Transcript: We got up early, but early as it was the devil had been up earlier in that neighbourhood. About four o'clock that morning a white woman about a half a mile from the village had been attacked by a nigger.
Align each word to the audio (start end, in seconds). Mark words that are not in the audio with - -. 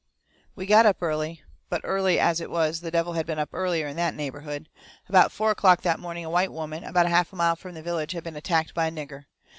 We 0.55 0.65
got 0.65 0.87
up 0.87 0.97
early, 1.03 1.43
but 1.69 1.81
early 1.83 2.19
as 2.19 2.41
it 2.41 2.49
was 2.49 2.81
the 2.81 2.89
devil 2.89 3.13
had 3.13 3.27
been 3.27 3.37
up 3.37 3.51
earlier 3.53 3.85
in 3.85 3.97
that 3.97 4.15
neighbourhood. 4.15 4.67
About 5.07 5.31
four 5.31 5.51
o'clock 5.51 5.83
that 5.83 5.99
morning 5.99 6.25
a 6.25 6.29
white 6.31 6.51
woman 6.51 6.83
about 6.83 7.05
a 7.05 7.09
half 7.09 7.31
a 7.33 7.35
mile 7.35 7.55
from 7.55 7.75
the 7.75 7.83
village 7.83 8.13
had 8.13 8.23
been 8.23 8.35
attacked 8.35 8.73
by 8.73 8.87
a 8.87 8.91
nigger. 8.91 9.25